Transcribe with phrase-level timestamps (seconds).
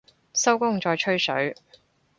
[0.33, 1.53] 收工再吹水